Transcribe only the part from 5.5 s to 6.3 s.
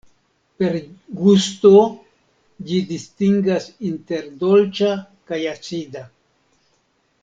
acida.